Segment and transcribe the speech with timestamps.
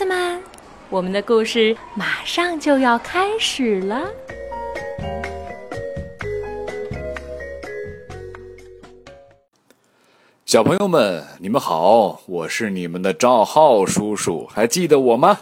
[0.00, 0.40] 子们，
[0.88, 4.10] 我们的故事马上就要开始了。
[10.46, 15.38] 小朋友们，你们好，我是你们的赵浩叔叔，还记得我吗？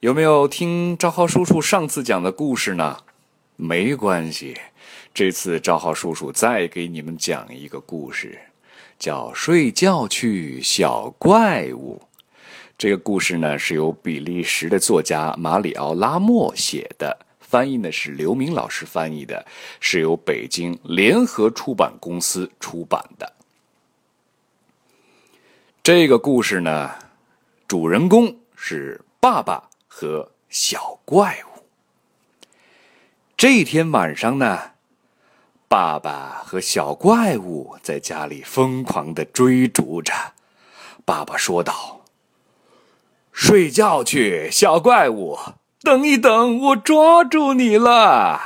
[0.00, 3.00] 有没有听赵浩叔叔上次讲的故事呢？
[3.56, 4.56] 没关系，
[5.12, 8.38] 这次赵浩叔叔再给你们讲一个故事，
[8.98, 12.00] 叫《睡觉去小怪物》。
[12.78, 19.44] 这个故事呢是由比利时的作家马里奥·拉莫写的，翻译呢是刘明老师翻译的，
[19.80, 23.32] 是由北京联合出版公司出版的。
[25.82, 26.94] 这个故事呢，
[27.66, 31.64] 主人公是爸爸和小怪物。
[33.36, 34.70] 这天晚上呢，
[35.66, 40.12] 爸爸和小怪物在家里疯狂的追逐着。
[41.04, 41.97] 爸爸说道。
[43.40, 45.38] 睡觉去，小怪物！
[45.82, 48.40] 等一等，我抓住你了！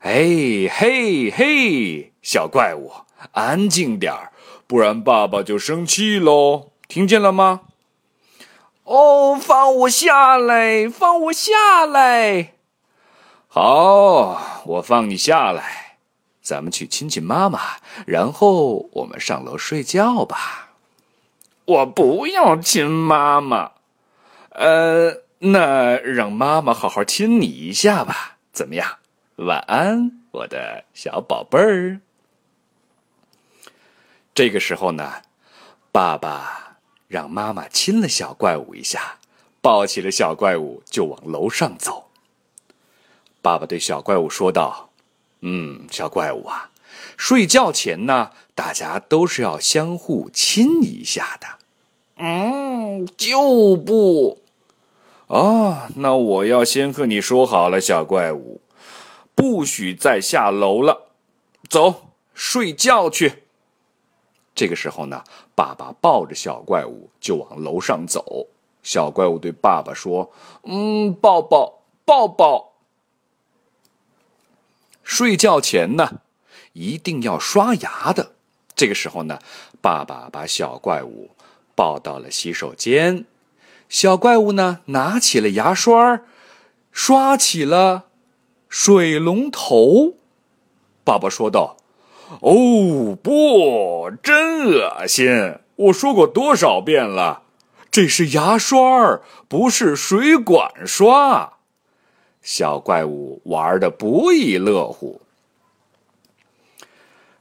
[0.00, 2.92] 哎嘿嘿，小怪物，
[3.32, 4.30] 安静点儿，
[4.66, 6.72] 不然爸爸就生气喽！
[6.86, 7.62] 听见了吗？
[8.84, 12.52] 哦，放我下来，放我下来！
[13.48, 15.96] 好，我放你下来。
[16.42, 17.58] 咱们去亲亲妈妈，
[18.06, 20.69] 然后我们上楼睡觉吧。
[21.70, 23.72] 我不要亲妈妈，
[24.48, 28.98] 呃，那让妈妈好好亲你一下吧，怎么样？
[29.36, 32.00] 晚安，我的小宝贝儿。
[34.34, 35.22] 这个时候呢，
[35.92, 39.18] 爸爸让妈妈亲了小怪物一下，
[39.60, 42.10] 抱起了小怪物就往楼上走。
[43.40, 44.90] 爸爸对小怪物说道
[45.42, 46.70] ：“嗯，小怪物啊，
[47.16, 51.46] 睡觉前呢，大家都是要相互亲一下的。”
[52.22, 54.42] 嗯，就不。
[55.28, 58.60] 啊，那我要先和你说好了，小怪物，
[59.34, 61.12] 不许再下楼了。
[61.68, 63.44] 走，睡觉去。
[64.54, 68.48] 这个时候呢，爸爸抱着小怪物就往楼上走。
[68.82, 70.30] 小怪物对爸爸说
[70.64, 72.72] ：“嗯，抱抱，抱抱。
[75.02, 76.20] 睡觉前呢，
[76.74, 78.32] 一定要刷牙的。”
[78.76, 79.38] 这个时候呢，
[79.80, 81.30] 爸爸把小怪物。
[81.80, 83.24] 抱到了洗手间，
[83.88, 86.20] 小怪物呢拿起了牙刷，
[86.92, 88.04] 刷起了
[88.68, 90.16] 水龙头。
[91.04, 91.78] 爸爸说道
[92.42, 95.54] ：“哦，不，真恶心！
[95.76, 97.44] 我说过多少遍了，
[97.90, 99.18] 这是牙刷，
[99.48, 101.54] 不是水管刷。”
[102.44, 105.22] 小怪物玩的不亦乐乎。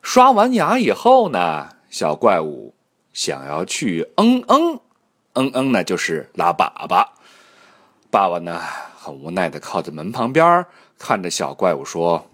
[0.01, 2.73] 刷完牙以后呢，小怪物。
[3.19, 4.79] 想要去嗯嗯，
[5.33, 7.05] 嗯嗯呢，就是拉粑粑。
[8.09, 8.61] 爸爸呢，
[8.97, 10.65] 很无奈的靠在门旁边，
[10.97, 12.25] 看着小怪物说：“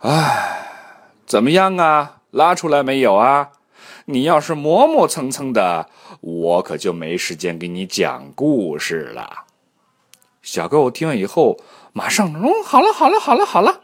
[0.00, 0.66] 哎，
[1.26, 2.20] 怎么样啊？
[2.30, 3.50] 拉出来没有啊？
[4.06, 5.90] 你要是磨磨蹭蹭的，
[6.22, 9.44] 我可就没时间给你讲故事了。”
[10.40, 11.58] 小怪物听完以后，
[11.92, 13.82] 马上嗯，好了，好了，好了，好了。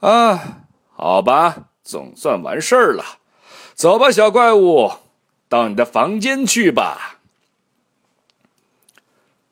[0.00, 3.02] 啊，好吧，总算完事儿了。
[3.74, 4.92] 走吧，小怪物，
[5.48, 7.18] 到你的房间去吧。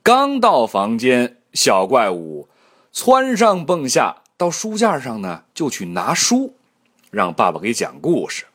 [0.02, 2.48] 刚到房间，小怪物
[2.92, 6.54] 蹿上蹦下，到书架上呢，就去拿书，
[7.10, 8.46] 让爸爸给讲故事。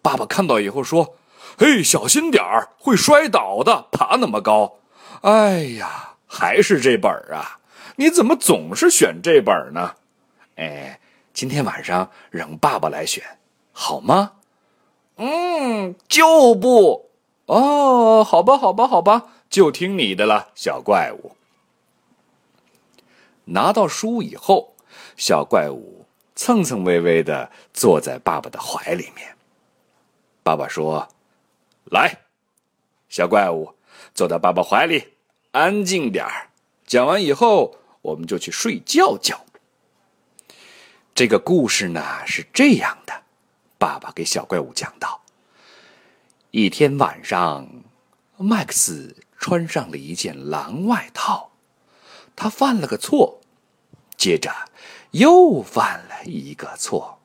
[0.00, 1.16] 爸爸看到以后说
[1.58, 4.78] ：“嘿，小心点儿，会摔倒的，爬那么高。”
[5.22, 7.58] 哎呀，还是这本啊！
[7.96, 9.94] 你怎么总是选这本呢？
[10.56, 11.00] 哎，
[11.32, 13.24] 今天晚上让爸爸来选，
[13.72, 14.32] 好吗？
[15.24, 17.12] 嗯，就不
[17.46, 21.36] 哦，好吧，好吧，好吧，就听你的了，小怪物。
[23.44, 24.74] 拿到书以后，
[25.16, 29.36] 小怪物蹭蹭微微的坐在爸爸的怀里面。
[30.42, 31.06] 爸爸说
[31.86, 32.18] ：“来，
[33.08, 33.74] 小怪物，
[34.12, 35.12] 坐到爸爸怀里，
[35.52, 36.48] 安静点儿。
[36.84, 39.44] 讲完以后，我们就去睡觉觉。”
[41.14, 43.22] 这个故事呢是这样的。
[43.82, 45.22] 爸爸给小怪物讲道
[46.52, 47.68] ：“一天晚上，
[48.36, 51.50] 麦克斯穿上了一件蓝外套，
[52.36, 53.40] 他犯了个错，
[54.16, 54.52] 接着
[55.10, 57.18] 又犯了一个错。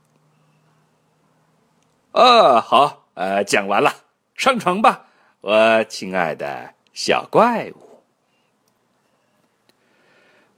[2.13, 3.94] 啊，好，呃，讲完了，
[4.33, 5.06] 上床吧，
[5.42, 8.01] 我亲爱的小怪物。”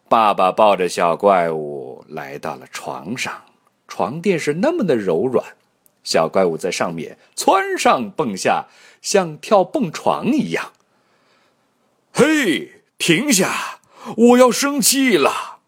[0.08, 3.44] 爸爸抱着小怪物来到了床上，
[3.86, 5.58] 床垫是那么的柔软。
[6.04, 8.68] 小怪物在上面蹿上蹦下，
[9.02, 10.74] 像跳蹦床一样。
[12.12, 13.80] 嘿，停下！
[14.16, 15.60] 我要生气了。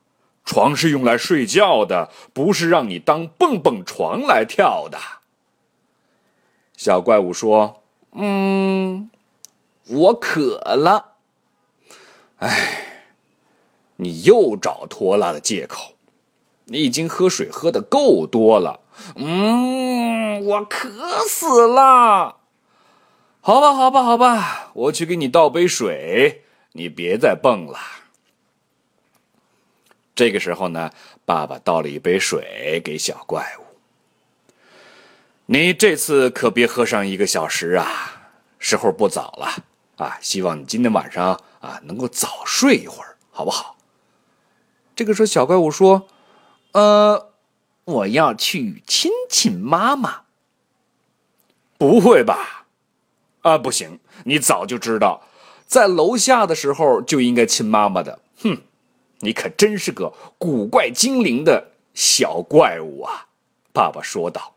[0.43, 4.97] 床是用来睡觉的，不是让你当蹦蹦床来跳的。
[6.75, 7.83] 小怪物说
[8.13, 9.11] ：“嗯，
[9.87, 11.13] 我渴了。”
[12.39, 13.13] 哎，
[13.97, 15.93] 你又找拖拉的借口。
[16.65, 18.79] 你已经喝水喝的够多了。
[19.15, 20.00] 嗯，
[20.39, 20.89] 我渴
[21.27, 22.37] 死了。
[23.41, 26.43] 好吧，好吧，好吧，我去给你倒杯水。
[26.73, 27.79] 你别再蹦了。
[30.15, 30.91] 这个时候呢，
[31.25, 33.63] 爸爸倒了一杯水给小怪物。
[35.47, 38.29] 你这次可别喝上一个小时啊！
[38.57, 39.65] 时候不早了
[39.97, 40.17] 啊！
[40.21, 43.75] 希望你今天晚上啊能够早睡一会儿，好不好？
[44.95, 46.07] 这个时候，小怪物说
[46.71, 47.33] ：“呃，
[47.83, 50.20] 我要去亲亲妈妈。”
[51.81, 52.67] 不会吧？
[53.41, 53.99] 啊，不行！
[54.25, 55.23] 你早就知道，
[55.65, 58.19] 在楼下的时候就应该亲妈妈的。
[58.43, 58.61] 哼，
[59.21, 63.29] 你可真是个古怪精灵的小怪物啊！
[63.73, 64.53] 爸爸说道。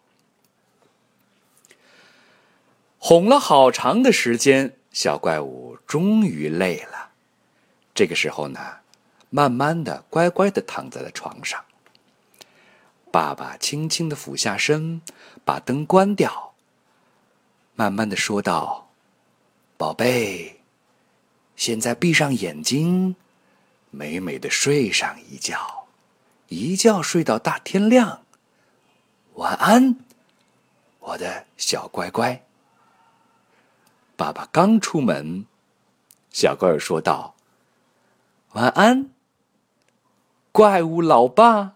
[2.99, 7.09] 哄了好长的时间，小怪物终于累了。
[7.94, 8.61] 这个时候呢，
[9.31, 11.65] 慢慢的、乖乖的躺在了床上。
[13.11, 15.00] 爸爸轻轻的俯下身，
[15.43, 16.53] 把灯关掉，
[17.76, 18.88] 慢慢的说道
[19.76, 20.61] ：“宝贝，
[21.56, 23.17] 现在闭上眼睛，
[23.91, 25.87] 美美的睡上一觉，
[26.49, 28.23] 一觉睡到大天亮。
[29.35, 29.97] 晚安，
[31.00, 32.44] 我的小乖乖。”
[34.17, 35.44] 爸爸刚出门，
[36.31, 37.35] 小怪儿说道
[38.55, 39.11] ：“晚安，
[40.53, 41.75] 怪物老爸。”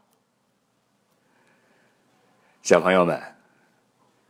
[2.63, 3.35] 小朋友们，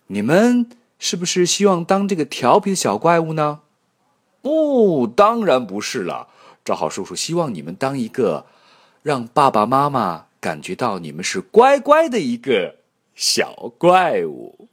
[0.06, 3.60] 你们是不是希望当这个调皮的小怪物呢？
[4.42, 6.28] 不，当然不是了。
[6.64, 8.46] 赵浩叔叔希望你们当一个
[9.02, 12.76] 让爸爸妈妈感觉到你们是乖乖的一个
[13.14, 14.68] 小怪物。